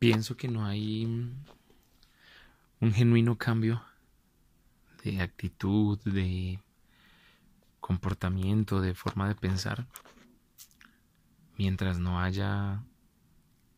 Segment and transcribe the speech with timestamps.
[0.00, 3.84] pienso que no hay un genuino cambio
[5.04, 6.58] de actitud, de
[7.80, 9.86] comportamiento, de forma de pensar,
[11.58, 12.82] mientras no haya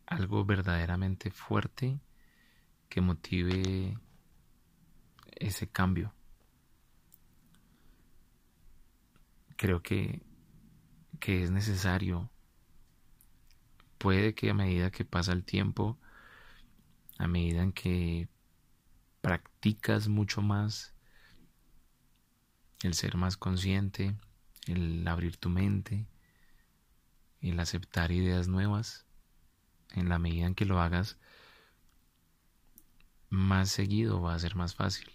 [0.06, 1.98] algo verdaderamente fuerte
[2.88, 3.98] que motive
[5.32, 6.14] ese cambio.
[9.56, 10.22] Creo que,
[11.18, 12.30] que es necesario.
[13.98, 15.98] Puede que a medida que pasa el tiempo,
[17.22, 18.28] a medida en que
[19.20, 20.92] practicas mucho más
[22.82, 24.16] el ser más consciente,
[24.66, 26.08] el abrir tu mente,
[27.40, 29.06] el aceptar ideas nuevas,
[29.92, 31.16] en la medida en que lo hagas
[33.30, 35.08] más seguido va a ser más fácil.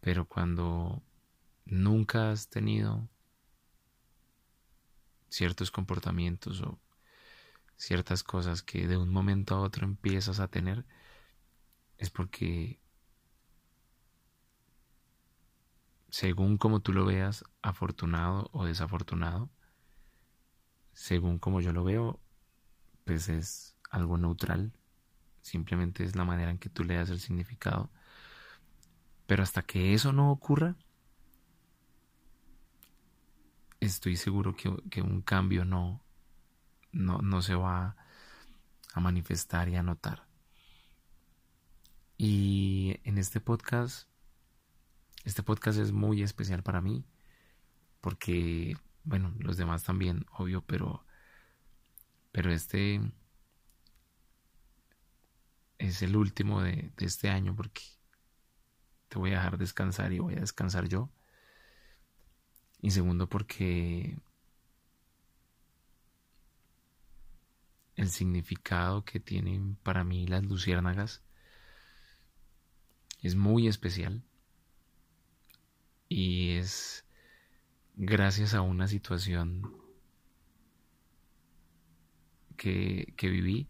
[0.00, 1.02] Pero cuando
[1.64, 3.08] nunca has tenido
[5.30, 6.78] ciertos comportamientos o
[7.76, 10.84] ciertas cosas que de un momento a otro empiezas a tener,
[11.98, 12.80] es porque
[16.10, 19.50] según como tú lo veas, afortunado o desafortunado,
[20.92, 22.20] según como yo lo veo,
[23.04, 24.72] pues es algo neutral,
[25.40, 27.90] simplemente es la manera en que tú le das el significado.
[29.26, 30.76] Pero hasta que eso no ocurra,
[33.80, 36.03] estoy seguro que, un cambio no,
[36.94, 37.96] no, no se va
[38.94, 40.26] a manifestar y a notar.
[42.16, 44.08] Y en este podcast
[45.24, 47.04] este podcast es muy especial para mí
[48.02, 51.06] porque, bueno, los demás también, obvio, pero,
[52.30, 53.00] pero este
[55.78, 57.82] es el último de, de este año porque
[59.08, 61.10] te voy a dejar descansar y voy a descansar yo.
[62.82, 64.18] Y segundo porque
[67.96, 71.22] el significado que tienen para mí las luciérnagas
[73.22, 74.22] es muy especial
[76.08, 77.04] y es
[77.96, 79.62] gracias a una situación
[82.56, 83.68] que, que viví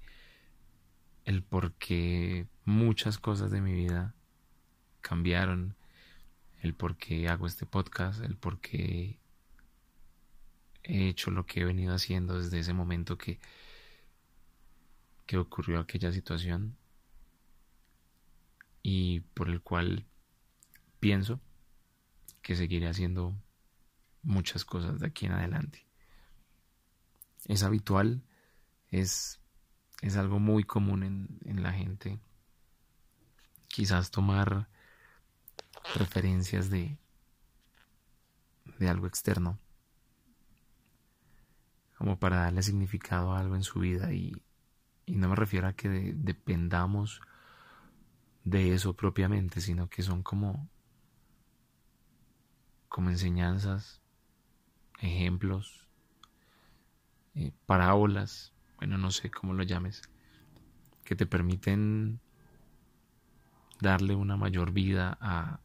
[1.25, 4.15] el por qué muchas cosas de mi vida
[5.00, 5.77] cambiaron,
[6.62, 9.19] el por qué hago este podcast, el por qué
[10.82, 13.38] he hecho lo que he venido haciendo desde ese momento que,
[15.26, 16.76] que ocurrió aquella situación
[18.82, 20.06] y por el cual
[21.00, 21.40] pienso
[22.42, 23.34] que seguiré haciendo
[24.22, 25.86] muchas cosas de aquí en adelante.
[27.46, 28.22] Es habitual,
[28.90, 29.40] es,
[30.02, 32.18] es algo muy común en, en la gente.
[33.68, 34.68] Quizás tomar
[35.94, 36.98] referencias de,
[38.78, 39.58] de algo externo
[41.96, 44.44] como para darle significado a algo en su vida y,
[45.06, 47.20] y no me refiero a que dependamos
[48.44, 50.69] de eso propiamente, sino que son como
[52.88, 54.00] como enseñanzas,
[55.00, 55.88] ejemplos,
[57.34, 60.03] eh, parábolas, bueno, no sé cómo lo llames,
[61.04, 62.21] que te permiten
[63.81, 65.59] darle una mayor vida a,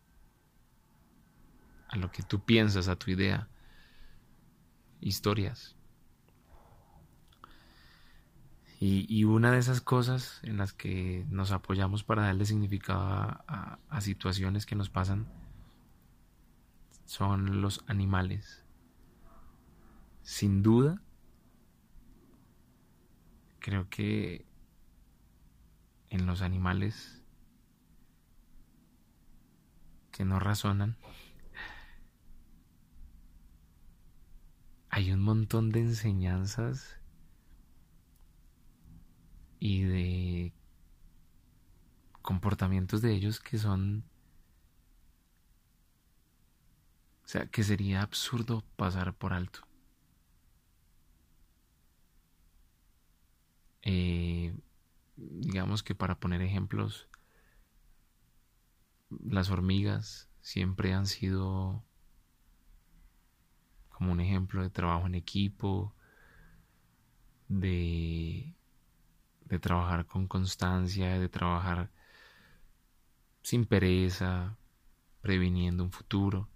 [1.87, 3.47] a lo que tú piensas, a tu idea,
[5.01, 5.78] historias.
[8.81, 14.65] Y, una de esas cosas en las que nos apoyamos para darle significado a situaciones
[14.65, 15.27] que nos pasan
[17.09, 18.63] son los animales.
[20.21, 21.01] Sin duda,
[23.59, 24.45] creo que
[26.09, 27.23] en los animales
[30.11, 30.97] que no razonan,
[34.91, 36.98] hay un montón de enseñanzas
[39.59, 40.53] y de
[42.21, 44.03] comportamientos de ellos que son
[47.29, 49.59] O sea, que sería absurdo pasar por alto.
[53.83, 54.57] Eh,
[55.15, 57.07] digamos que para poner ejemplos,
[59.11, 61.83] las hormigas siempre han sido
[63.89, 65.93] como un ejemplo de trabajo en equipo,
[67.47, 68.55] de,
[69.49, 71.91] de trabajar con constancia, de trabajar
[73.41, 74.57] sin pereza,
[75.21, 76.47] previniendo un futuro.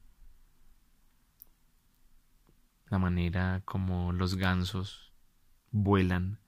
[2.87, 5.11] La manera como los gansos
[5.71, 6.39] vuelan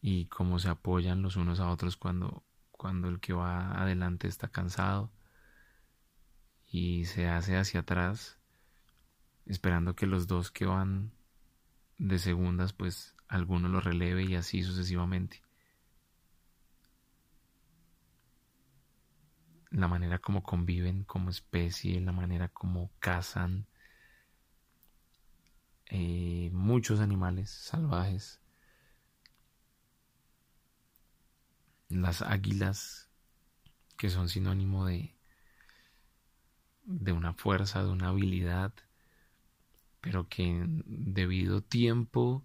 [0.00, 4.48] y cómo se apoyan los unos a otros cuando, cuando el que va adelante está
[4.48, 5.10] cansado
[6.68, 8.38] y se hace hacia atrás
[9.44, 11.10] esperando que los dos que van
[11.98, 15.40] de segundas pues alguno lo releve y así sucesivamente.
[19.70, 23.66] La manera como conviven como especie, la manera como cazan
[25.86, 28.40] eh, muchos animales salvajes.
[31.88, 33.10] Las águilas,
[33.96, 35.14] que son sinónimo de,
[36.82, 38.72] de una fuerza, de una habilidad,
[40.00, 42.44] pero que debido tiempo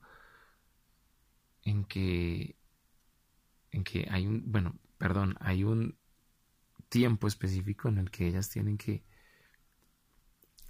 [1.65, 2.55] en que
[3.71, 5.97] en que hay un bueno perdón hay un
[6.89, 9.03] tiempo específico en el que ellas tienen que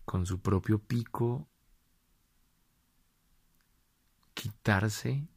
[0.06, 1.48] con su propio pico
[4.34, 5.28] quitarse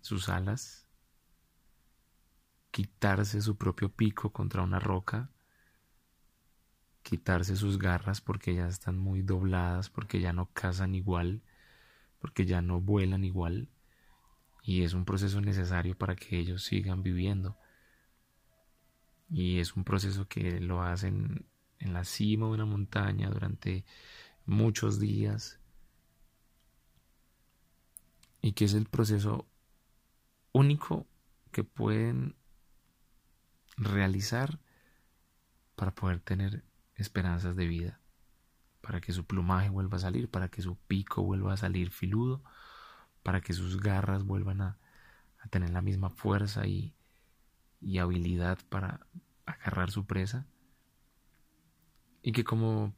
[0.00, 0.86] sus alas
[2.72, 5.30] quitarse su propio pico contra una roca
[7.08, 11.40] quitarse sus garras porque ya están muy dobladas, porque ya no cazan igual,
[12.18, 13.70] porque ya no vuelan igual,
[14.68, 17.56] y es un proceso necesario para que ellos sigan viviendo.
[19.30, 21.46] Y es un proceso que lo hacen
[21.78, 23.86] en la cima de una montaña durante
[24.44, 25.58] muchos días,
[28.42, 29.46] y que es el proceso
[30.52, 31.06] único
[31.50, 32.36] que pueden
[33.78, 34.60] realizar
[35.76, 36.62] para poder tener
[36.94, 38.00] esperanzas de vida,
[38.82, 42.42] para que su plumaje vuelva a salir, para que su pico vuelva a salir filudo,
[43.22, 44.78] para que sus garras vuelvan a,
[45.50, 46.94] tener la misma fuerza y,
[47.98, 49.06] habilidad para
[49.46, 50.46] agarrar su presa,
[52.22, 52.94] y que como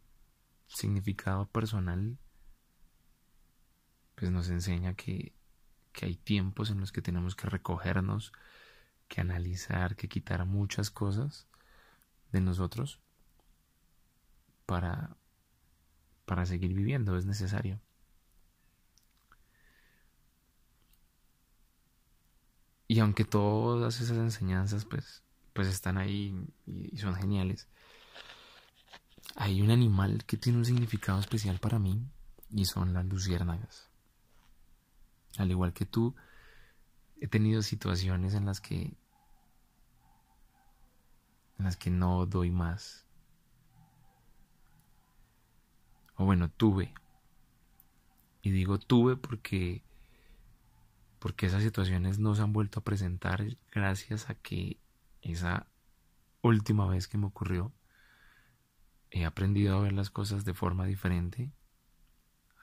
[0.67, 2.19] significado personal,
[4.17, 5.33] pues nos enseña que,
[5.93, 8.33] que hay tiempos en los que tenemos que recogernos,
[9.09, 11.47] que analizar, que quitar muchas cosas
[12.33, 13.01] de nosotros
[14.67, 15.17] para,
[16.25, 17.81] para seguir viviendo, es necesario.
[22.91, 25.23] Y aunque todas esas enseñanzas pues,
[25.53, 27.69] pues están ahí y son geniales,
[29.37, 32.05] hay un animal que tiene un significado especial para mí
[32.51, 33.89] y son las luciérnagas.
[35.39, 36.17] Al igual que tú,
[37.21, 38.97] he tenido situaciones en las que
[41.59, 43.07] en las que no doy más,
[46.17, 46.93] o bueno, tuve.
[48.43, 49.85] Y digo tuve porque
[51.21, 54.81] porque esas situaciones no se han vuelto a presentar gracias a que
[55.21, 55.67] esa
[56.43, 57.73] última vez que me ocurrió
[59.11, 61.53] he aprendido a ver las cosas de forma diferente.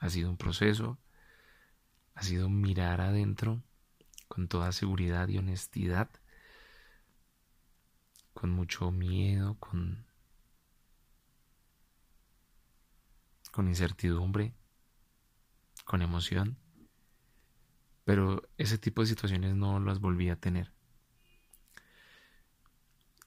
[0.00, 0.98] Ha sido un proceso,
[2.14, 3.62] ha sido mirar adentro
[4.26, 6.10] con toda seguridad y honestidad,
[8.34, 10.06] con mucho miedo, con
[13.52, 14.52] con incertidumbre,
[15.84, 16.58] con emoción,
[18.08, 20.72] pero ese tipo de situaciones no las volví a tener.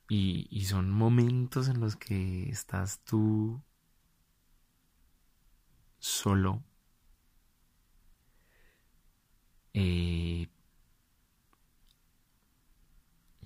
[0.10, 3.62] Y, son momentos en los que estás tú
[6.00, 6.64] solo,
[9.76, 10.48] eh,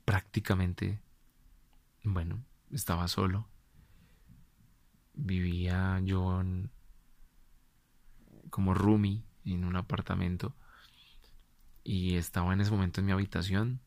[0.05, 1.01] prácticamente,
[2.05, 3.45] bueno, estaba solo.
[5.13, 6.41] Vivía yo
[8.49, 10.55] como roomie en un apartamento
[11.85, 13.79] y estaba en ese momento en mi habitación.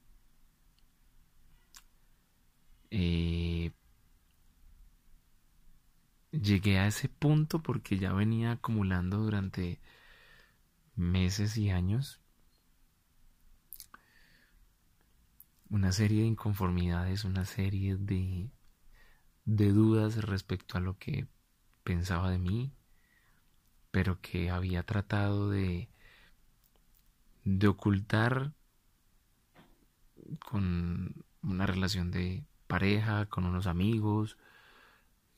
[2.90, 3.72] Eh,
[6.30, 9.80] llegué a ese punto porque ya venía acumulando durante
[10.94, 12.20] meses y años
[15.68, 18.50] una serie de inconformidades, una serie de,
[19.44, 21.26] de dudas respecto a lo que
[21.82, 22.72] pensaba de mí,
[23.90, 25.88] pero que había tratado de,
[27.44, 28.52] de ocultar
[30.38, 34.36] con una relación de pareja, con unos amigos,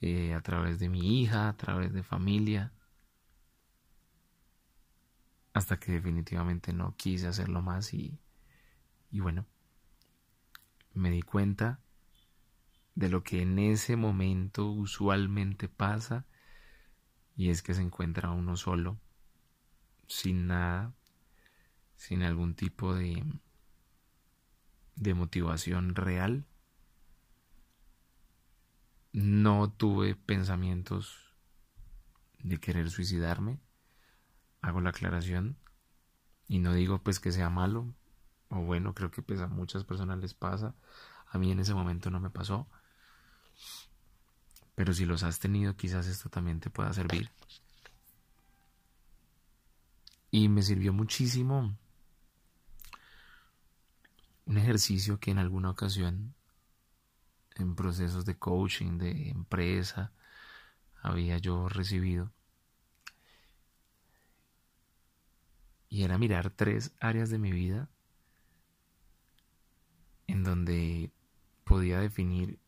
[0.01, 2.73] eh, a través de mi hija, a través de familia,
[5.53, 8.19] hasta que definitivamente no quise hacerlo más y,
[9.11, 9.47] y bueno,
[10.95, 11.81] me di cuenta
[12.95, 16.27] de lo que en ese momento usualmente pasa
[17.37, 18.99] y es que se encuentra uno solo,
[20.07, 20.93] sin nada,
[22.01, 23.23] sin algún tipo de,
[24.97, 26.47] de motivación real.
[29.13, 31.35] No tuve pensamientos
[32.39, 33.61] de querer suicidarme,
[34.63, 35.59] hago la aclaración,
[36.49, 37.93] y no digo pues que sea malo,
[38.49, 40.75] o bueno, creo que pues a muchas personas les pasa,
[41.29, 42.67] a mí en ese momento no me pasó,
[44.75, 47.31] pero si los has tenido, quizás esto también te pueda servir.
[50.31, 51.77] Y me sirvió muchísimo
[54.47, 56.35] un ejercicio que en alguna ocasión
[57.57, 60.13] en procesos de coaching, de empresa,
[61.03, 62.33] había yo recibido.
[65.89, 67.89] Y era mirar tres áreas de mi vida
[70.27, 71.13] en donde
[71.65, 72.61] podía definir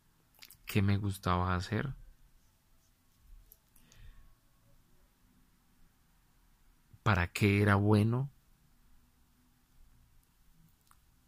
[0.65, 1.95] qué me gustaba hacer.
[7.03, 8.31] para qué era bueno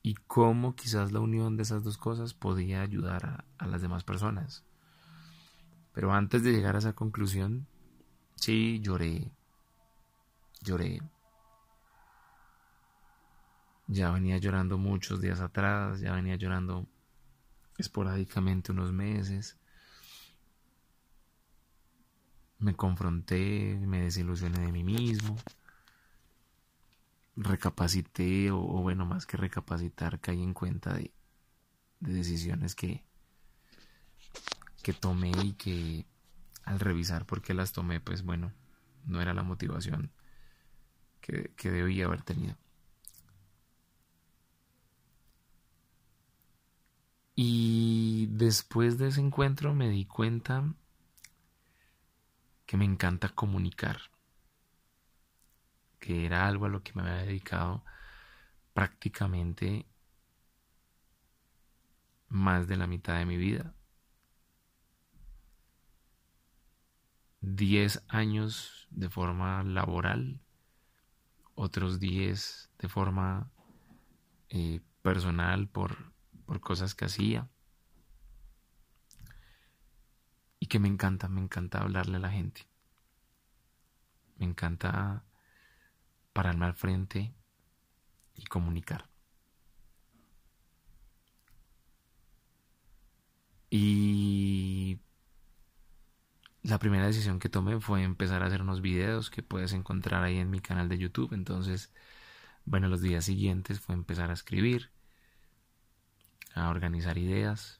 [0.05, 4.63] y cómo quizás la unión de esas dos cosas podía ayudar a, las demás personas.
[5.93, 7.65] Pero antes de llegar a esa conclusión,
[8.35, 9.31] sí, lloré,
[10.62, 11.01] lloré.
[13.88, 16.85] Ya venía llorando muchos días atrás, ya venía llorando
[17.79, 19.57] esporádicamente unos meses.
[22.59, 25.35] Me confronté, me desilusioné de mí mismo.
[27.36, 31.13] Recapacité, o, bueno, más que recapacitar, caí en cuenta de,
[32.00, 33.04] de decisiones que,
[34.84, 36.06] que tomé y que
[36.63, 38.54] al revisar por qué las tomé, pues bueno,
[39.06, 40.12] no era la motivación
[41.22, 42.56] que, que debía haber tenido.
[47.36, 50.74] Y después de ese encuentro me di cuenta
[52.65, 53.98] que me encanta comunicar,
[56.00, 57.84] que era algo a lo que me había dedicado
[58.74, 59.88] prácticamente
[62.28, 63.74] más de la mitad de mi vida.
[67.42, 70.42] Diez años de forma laboral,
[71.54, 73.52] otros diez de forma
[74.50, 77.50] eh, personal por por cosas que hacía.
[80.60, 82.68] Y que me encanta, me encanta hablarle a la gente.
[84.38, 85.24] Me encanta
[86.36, 87.34] pararme al frente
[88.36, 89.08] y comunicar.
[93.70, 95.00] Y
[96.62, 100.38] la primera decisión que tomé fue empezar a hacer unos videos que puedes encontrar ahí
[100.38, 101.32] en mi canal de YouTube.
[101.32, 101.94] Entonces,
[102.65, 104.92] bueno, los días siguientes fue empezar a escribir
[106.54, 107.80] a organizar ideas.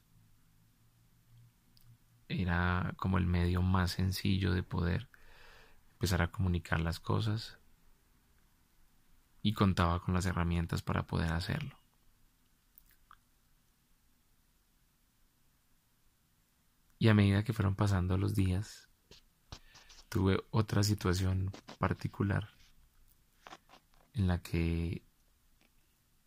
[2.28, 5.10] Era como el medio más sencillo de poder
[5.92, 7.58] empezar a comunicar las cosas
[9.46, 11.78] y contaba con las herramientas para poder hacerlo.
[16.98, 18.88] Y a medida que fueron pasando los días,
[20.08, 22.48] tuve otra situación particular
[24.14, 25.04] en la que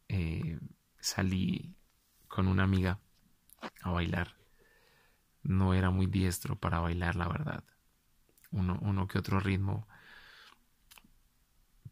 [0.07, 0.57] eh,
[1.01, 1.75] salí
[2.29, 3.01] con una amiga
[3.81, 4.38] a bailar.
[5.43, 7.65] No era muy diestro para bailar, la verdad.
[8.51, 9.88] Uno, uno que otro ritmo.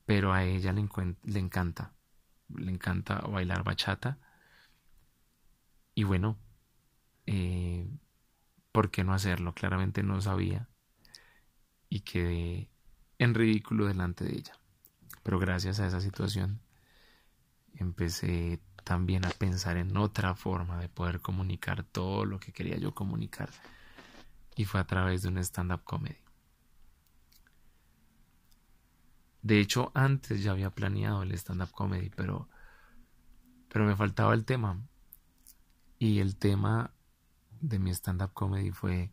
[0.07, 1.93] Pero a ella le, encanta.
[2.47, 4.17] Le encanta bailar bachata.
[5.93, 6.39] Y bueno,
[7.25, 7.85] eh,
[8.71, 9.53] ¿por qué no hacerlo?
[9.53, 10.69] Claramente no sabía.
[11.89, 12.69] Y quedé
[13.19, 14.53] en ridículo delante de ella.
[15.23, 16.61] Pero gracias a esa situación
[17.75, 22.95] empecé también a pensar en otra forma de poder comunicar todo lo que quería yo
[22.95, 23.49] comunicar.
[24.55, 26.26] Y fue a través de un stand-up comedy.
[29.41, 32.49] De hecho, antes ya había planeado el stand-up comedy, pero,
[33.69, 34.81] pero me faltaba el tema.
[35.99, 36.93] Y el tema
[37.61, 39.11] de mi stand-up comedy fue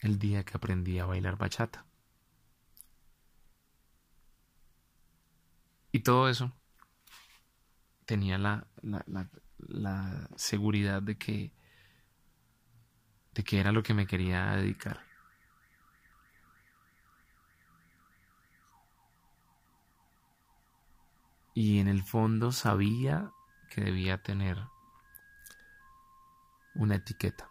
[0.00, 1.84] el día que aprendí a bailar bachata.
[5.92, 6.52] Y todo eso
[8.04, 11.52] tenía la, la, seguridad de que,
[13.34, 15.07] de que era lo que me quería dedicar.
[21.60, 23.32] Y en el fondo sabía
[23.68, 24.58] que debía tener
[26.76, 27.50] una etiqueta.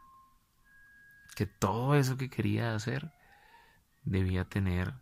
[1.35, 3.11] Que todo eso que quería hacer
[4.03, 4.93] debía tener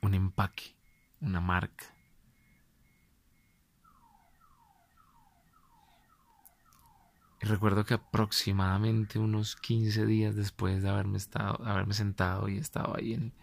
[0.00, 0.74] un empaque,
[1.20, 1.84] una marca.
[7.42, 12.96] Y recuerdo que aproximadamente unos 15 días después de haberme, estado, haberme sentado y estado
[12.96, 13.34] ahí en,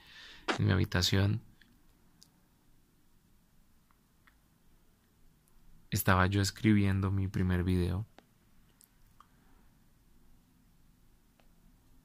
[0.57, 1.43] en mi habitación,
[5.91, 8.05] estaba yo escribiendo mi primer video.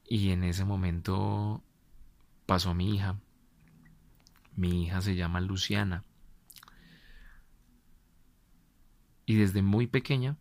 [0.06, 1.62] Y en ese momento
[2.46, 3.18] pasó mi hija.
[4.56, 6.04] Mi hija se llama Luciana.
[9.26, 10.36] Y desde muy pequeña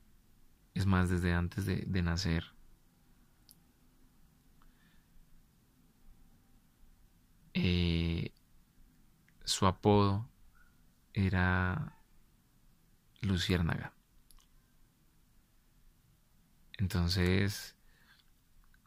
[0.74, 2.46] es más, desde antes de, nacer.
[7.54, 8.32] Eh,
[9.46, 10.28] su apodo
[11.14, 11.96] era
[13.24, 13.94] Luciérnaga.
[16.78, 17.76] Entonces,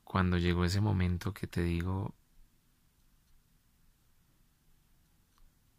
[0.05, 2.15] cuando llegó ese momento que te digo,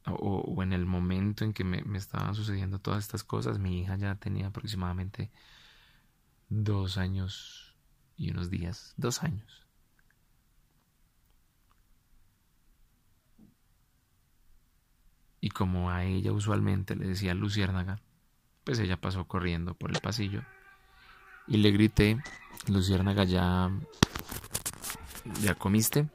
[0.06, 3.98] o, en el momento en que me, me, estaban sucediendo todas estas cosas, mi hija
[3.98, 5.32] ya tenía aproximadamente
[6.50, 7.76] dos años
[8.16, 9.68] y unos días, dos años.
[15.40, 18.02] Y como a ella usualmente le decía Luciérnaga,
[18.68, 20.44] pues ella pasó corriendo por el pasillo
[21.48, 22.22] y le grité,
[22.68, 23.72] Luciérnaga, ya,
[25.42, 26.10] ya comiste.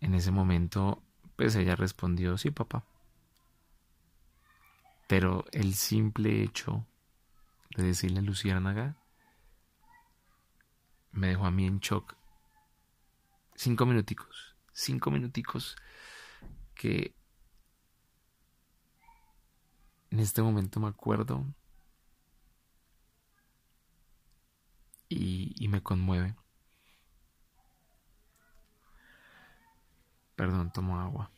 [0.00, 1.00] En ese momento,
[1.36, 2.84] pues ella respondió, sí, papá.
[5.06, 6.84] Pero el simple hecho
[7.76, 8.96] de decirle Luciérnaga
[11.12, 12.16] me dejó a mí en shock.
[13.54, 15.76] Cinco minuticos, cinco minuticos
[16.74, 17.14] que
[20.12, 21.46] en este momento me acuerdo
[25.08, 26.34] y, me conmueve.
[30.36, 31.30] Perdón, tomo agua.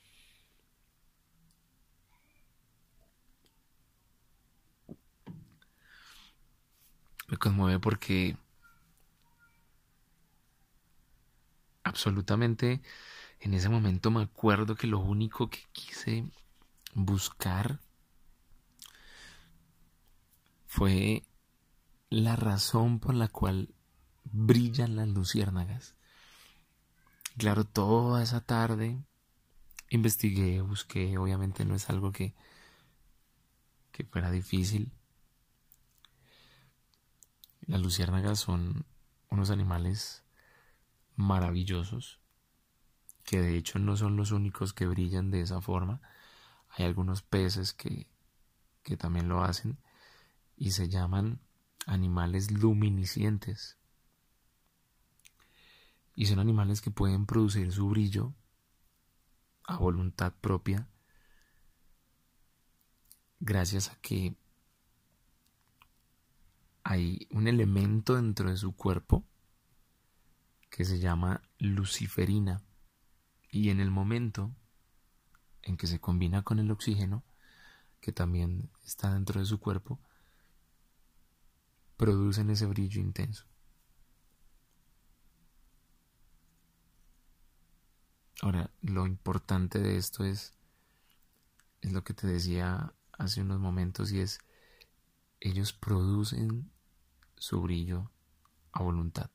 [7.28, 8.36] Me conmueve porque
[11.84, 12.82] absolutamente
[13.40, 16.24] en ese momento me acuerdo que lo único que quise
[16.94, 17.80] buscar
[20.74, 21.22] fue
[22.10, 23.72] la razón por la cual
[24.24, 25.94] brillan las luciérnagas.
[27.38, 28.98] Claro, toda esa tarde
[29.88, 32.34] investigué, busqué, obviamente no es algo que,
[33.92, 34.90] que fuera difícil.
[37.66, 38.84] Las luciérnagas son
[39.30, 40.24] unos animales
[41.14, 42.18] maravillosos,
[43.22, 46.00] que de hecho no son los únicos que brillan de esa forma.
[46.70, 48.08] Hay algunos peces que,
[48.82, 49.78] que también lo hacen
[50.56, 51.40] y se llaman
[51.86, 53.78] animales luminiscientes.
[56.16, 58.34] Y son animales que pueden producir su brillo
[59.64, 60.88] a voluntad propia
[63.40, 64.36] gracias a que
[66.82, 69.24] hay un elemento dentro de su cuerpo
[70.70, 72.62] que se llama luciferina
[73.50, 74.54] y en el momento
[75.62, 77.24] en que se combina con el oxígeno,
[78.00, 80.00] que también está dentro de su cuerpo,
[81.96, 83.44] producen ese brillo intenso.
[88.42, 90.52] Ahora, lo importante de esto es,
[91.80, 94.38] es lo que te decía hace unos momentos y es,
[95.40, 96.70] ellos producen
[97.36, 98.10] su brillo
[98.72, 99.30] a voluntad.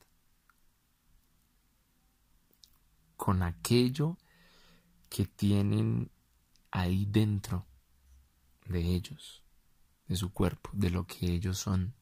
[3.20, 4.16] con aquello
[5.10, 6.10] que tienen
[6.70, 7.66] ahí dentro
[8.64, 9.42] de ellos,
[10.08, 11.94] de su cuerpo, de lo que ellos son.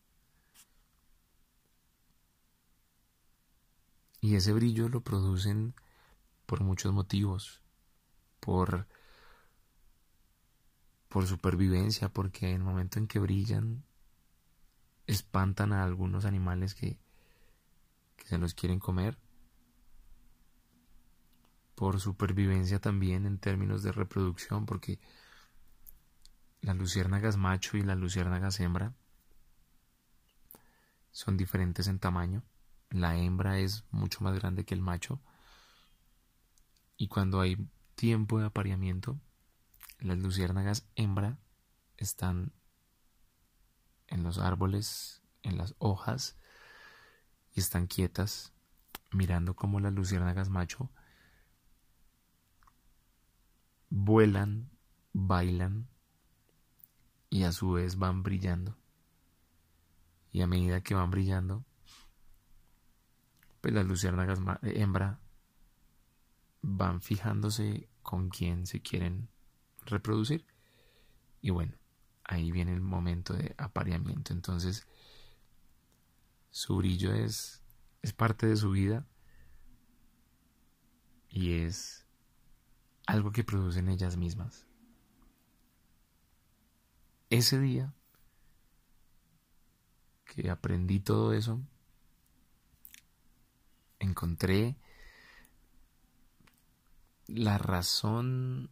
[4.20, 5.74] Y ese brillo lo producen
[6.46, 7.60] por muchos motivos,
[8.40, 8.86] por
[11.08, 13.82] por supervivencia, porque en el momento en que brillan
[15.06, 16.98] espantan a algunos animales que,
[18.16, 19.16] que se los quieren comer
[21.74, 24.98] por supervivencia también en términos de reproducción, porque
[26.60, 28.94] las luciérnagas macho y las luciérnagas hembra
[31.12, 32.42] son diferentes en tamaño.
[32.90, 35.20] La hembra es mucho más grande que el macho.
[36.96, 37.56] Y cuando hay
[37.94, 39.18] tiempo de apareamiento,
[39.98, 41.38] las luciérnagas hembra
[41.96, 42.52] están
[44.06, 46.36] en los árboles, en las hojas,
[47.52, 48.52] y están quietas,
[49.12, 50.90] mirando como las luciérnagas macho
[53.90, 54.70] vuelan,
[55.12, 55.88] bailan
[57.30, 58.76] y a su vez van brillando.
[60.30, 61.64] Y a medida que van brillando,
[63.60, 65.20] pues las luciérnagas hembra
[66.62, 69.28] van fijándose con quién se quieren
[69.86, 70.46] reproducir.
[71.40, 71.74] Y bueno,
[72.24, 74.32] ahí viene el momento de apareamiento.
[74.32, 74.86] Entonces,
[76.50, 77.62] su brillo es,
[78.02, 79.06] es parte de su vida
[81.28, 82.06] y es
[83.06, 84.66] algo que producen ellas mismas.
[87.30, 87.94] Ese día
[90.24, 91.60] que aprendí todo eso,
[93.98, 94.76] encontré
[97.26, 98.70] la razón,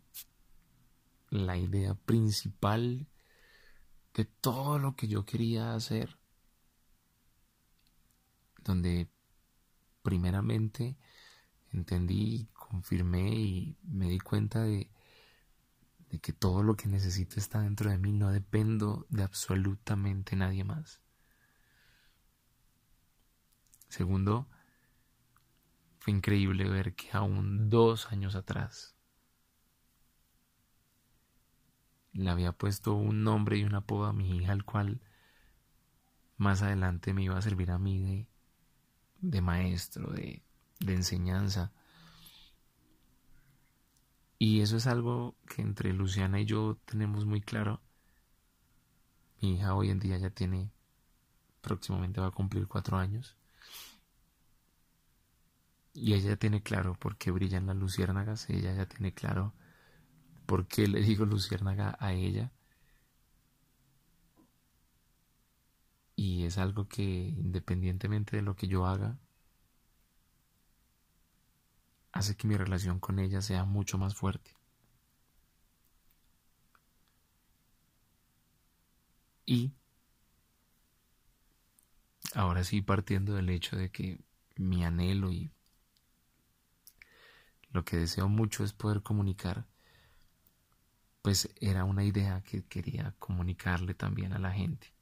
[1.31, 3.07] la idea principal
[4.15, 6.17] de todo lo que yo quería hacer,
[8.65, 9.09] donde
[10.03, 10.97] primeramente
[11.73, 14.91] entendí confirmé y me di cuenta de,
[16.11, 20.65] de que todo lo que necesito está dentro de mí, no dependo de absolutamente nadie
[20.65, 21.01] más.
[23.89, 24.49] Segundo,
[26.07, 28.95] fue increíble ver que aún dos años atrás
[32.13, 35.01] le había puesto un nombre y un apodo a mi hija, al cual
[36.37, 38.29] más adelante me iba a servir a mí de,
[39.21, 40.45] de maestro, de,
[40.79, 41.73] de enseñanza.
[44.39, 47.81] Y eso es algo que entre Luciana y yo tenemos muy claro.
[49.41, 50.71] Mi hija hoy en día ya tiene,
[51.63, 53.37] próximamente va a cumplir cuatro años.
[55.97, 59.55] Y ella ya tiene claro por qué brillan las luciérnagas, ella ya tiene claro
[60.47, 62.53] por qué le digo luciérnaga a ella.
[66.17, 69.19] Y es algo que independientemente de lo que yo haga,
[72.13, 74.55] hace que mi relación con ella sea mucho más fuerte.
[79.47, 79.73] Y
[82.35, 84.21] ahora sí partiendo del hecho de que
[84.57, 85.51] mi anhelo y
[87.77, 89.67] lo que deseo mucho es poder comunicar,
[91.21, 94.95] pues era una idea que quería comunicarle también a la gente.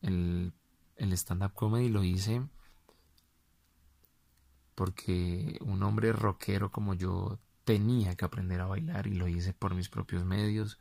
[0.00, 0.54] El,
[0.96, 2.42] stand-up comedy lo hice
[4.74, 9.74] porque un hombre rockero como yo tenía que aprender a bailar y lo hice por
[9.74, 10.78] mis propios medios,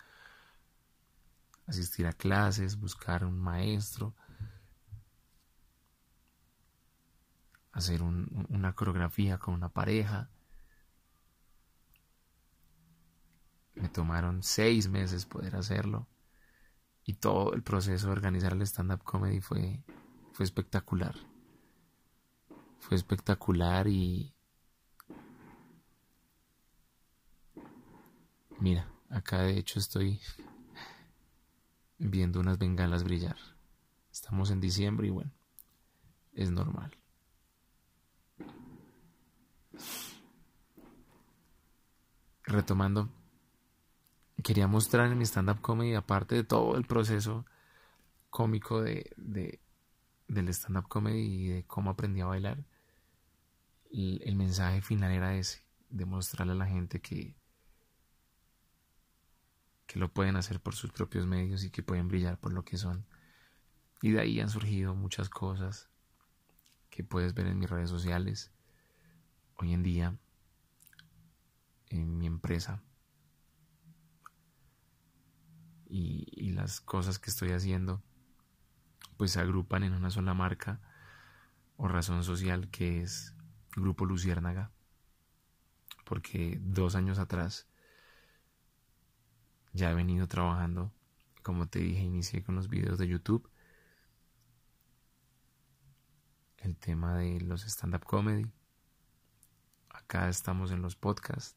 [1.68, 4.16] asistir a clases, buscar un maestro,
[7.74, 10.30] hacer una coreografía con una pareja.
[13.76, 16.08] Me tomaron seis meses poder hacerlo
[17.04, 19.84] y todo el proceso de organizar el stand-up comedy fue,
[20.32, 21.16] fue espectacular
[22.84, 24.34] fue espectacular y
[28.60, 30.20] mira, acá de hecho estoy
[31.98, 33.38] viendo unas bengalas brillar.
[34.12, 35.32] Estamos en diciembre y bueno,
[36.34, 36.92] es normal.
[42.44, 43.10] Retomando,
[44.44, 47.46] quería mostrar en mi stand-up comedy, aparte de todo el proceso
[48.30, 49.60] cómico de, de
[50.28, 52.64] del stand-up comedy y de cómo aprendí a bailar,
[53.92, 57.36] el, mensaje final era ese, demostrarle a la gente que,
[59.86, 62.78] que lo pueden hacer por sus propios medios y que pueden brillar por lo que
[62.78, 63.06] son.
[64.02, 65.90] Y de ahí han surgido muchas cosas
[66.90, 68.52] que puedes ver en mis redes sociales.
[69.64, 70.18] Hoy en día,
[71.88, 72.84] en mi empresa,
[75.88, 78.04] y, y, las cosas que estoy haciendo,
[79.16, 80.82] pues se agrupan en una sola marca
[81.78, 83.36] o razón social que es
[83.74, 84.74] Grupo Luciérnaga,
[86.04, 87.66] porque dos años atrás
[89.72, 90.92] ya he venido trabajando,
[91.42, 93.50] como te dije, inicié con los videos de YouTube,
[96.58, 98.52] el tema de los stand-up comedy,
[100.04, 101.56] acá estamos en los podcasts,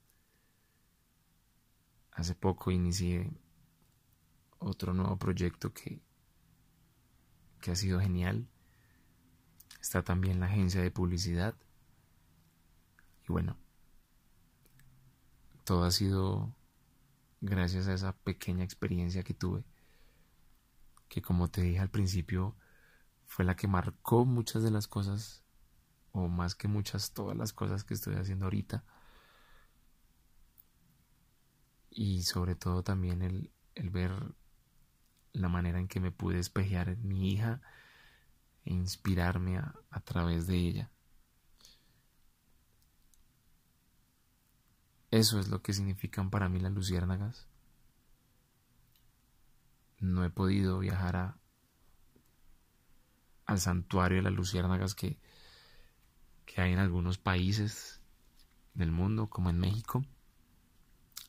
[2.13, 3.31] hace poco inicié
[4.59, 6.01] otro nuevo proyecto que,
[7.61, 8.49] que ha sido genial,
[9.81, 11.55] está también la agencia de publicidad,
[13.29, 13.57] y bueno,
[15.65, 16.55] todo ha sido
[17.41, 19.65] gracias a esa pequeña experiencia que tuve,
[21.09, 22.57] que como te dije al principio,
[23.27, 25.43] fue la que marcó muchas de las cosas,
[26.17, 28.85] o más que muchas, todas las cosas que estoy haciendo ahorita.
[31.91, 34.13] Y sobre todo también el, el ver
[35.33, 37.61] la manera en que me pude espejear en mi hija
[38.65, 40.91] e inspirarme a, a través de ella.
[45.11, 47.47] Eso es lo que significan para mí las luciérnagas.
[50.01, 51.39] No he podido viajar a,
[53.45, 55.19] al santuario de las luciérnagas que,
[56.47, 58.01] que hay en algunos países
[58.75, 60.05] del mundo, como en México.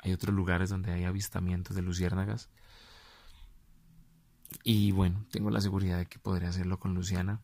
[0.02, 2.50] Hay otros lugares donde hay avistamientos de luciérnagas.
[4.64, 7.42] Y bueno, tengo la seguridad de que podré hacerlo con Luciana.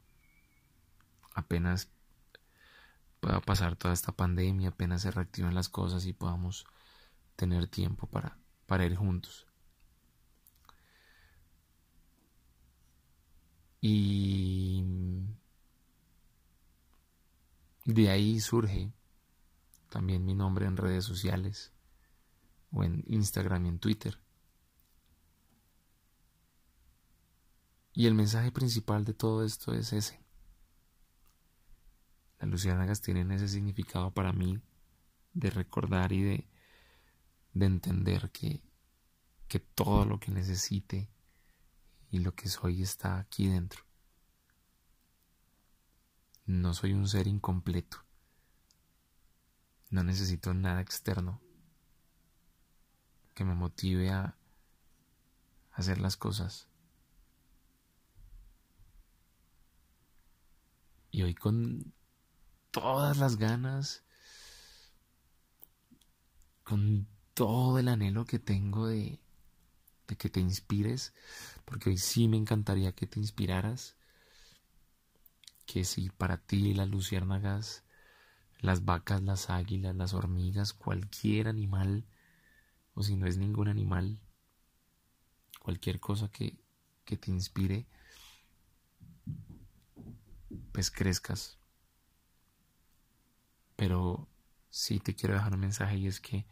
[1.34, 1.90] Apenas
[3.20, 6.66] pueda pasar toda esta pandemia, apenas se reactiven las cosas y podamos
[7.36, 9.48] tener tiempo para, para ir juntos.
[13.82, 14.84] Y
[17.86, 18.91] de ahí surge
[19.89, 21.72] también mi nombre en redes sociales
[22.72, 24.19] o en Instagram y en Twitter.
[27.93, 30.19] Y el mensaje principal de todo esto es ese.
[32.39, 34.60] Las luciérnagas tienen ese significado para mí
[35.34, 36.48] de recordar y de,
[37.54, 38.63] de entender que,
[39.48, 41.08] que todo lo que necesite
[42.10, 43.84] y lo que soy está aquí dentro.
[46.46, 47.98] No soy un ser incompleto.
[49.90, 51.42] No necesito nada externo
[53.34, 54.36] que me motive a
[55.72, 56.68] hacer las cosas.
[61.12, 61.94] Y hoy con
[62.72, 64.04] todas las ganas,
[66.64, 69.20] con todo el anhelo que tengo de,
[70.08, 71.14] de que te inspires,
[71.66, 73.96] porque hoy sí me encantaría que te inspiraras,
[75.65, 77.84] que si para ti las luciérnagas,
[78.60, 82.06] las vacas, las águilas, las hormigas, cualquier animal,
[82.93, 84.19] o si no es ningún animal,
[85.60, 86.58] cualquier cosa que,
[87.06, 87.88] que te inspire,
[90.71, 91.58] pues crezcas.
[93.76, 94.28] Pero
[94.69, 96.45] sí te quiero dejar un mensaje y es que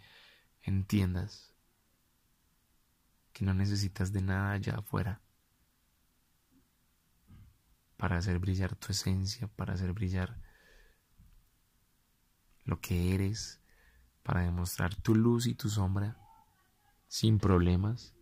[0.63, 1.53] entiendas
[3.33, 5.21] que no necesitas de nada allá afuera
[8.01, 10.35] para hacer brillar tu esencia, para hacer brillar
[12.65, 13.61] lo que eres,
[14.23, 16.17] para demostrar tu luz y tu sombra
[17.07, 18.15] sin problemas.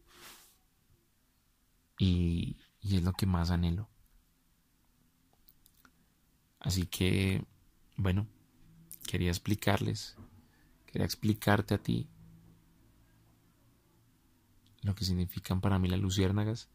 [1.98, 3.88] Y, es lo que más anhelo.
[6.60, 7.46] Así que,
[7.96, 8.28] bueno,
[9.08, 10.18] quería explicarles,
[10.88, 12.10] quería explicarte a ti
[14.82, 16.68] lo que significan para mí las luciérnagas.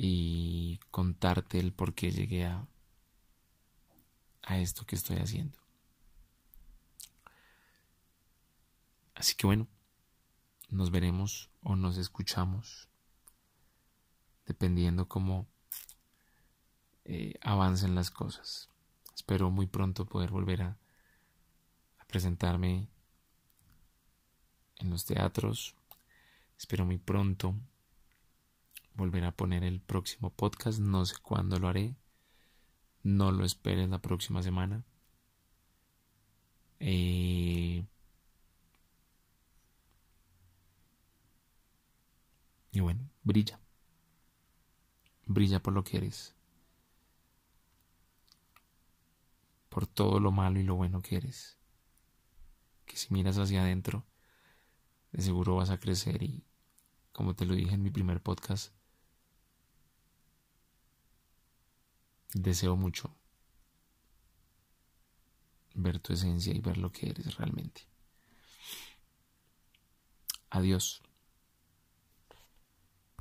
[0.00, 2.64] Y contarte el por qué llegué a,
[4.44, 5.58] a esto que estoy haciendo.
[9.16, 9.66] Así que bueno,
[10.68, 12.88] nos veremos o nos escuchamos
[14.46, 15.48] dependiendo cómo
[17.04, 18.70] eh, avancen las cosas.
[19.16, 20.78] Espero muy pronto poder volver a,
[21.98, 22.88] a presentarme
[24.76, 25.74] en los teatros.
[26.56, 27.56] Espero muy pronto
[28.98, 30.80] volver a poner el próximo podcast.
[30.80, 31.96] No sé cuándo lo haré.
[33.02, 34.84] No lo esperes la próxima semana.
[36.80, 37.86] Eh,
[42.72, 43.60] y bueno, brilla.
[45.26, 46.34] Brilla por lo que eres.
[49.68, 51.56] Por todo lo malo y lo bueno que eres.
[52.84, 54.04] Que si miras hacia adentro,
[55.12, 56.44] de seguro vas a crecer y,
[57.12, 58.72] como te lo dije en mi primer podcast,
[62.34, 63.14] deseo mucho
[65.74, 67.82] ver tu esencia y ver lo que eres realmente.
[70.50, 71.02] Adiós.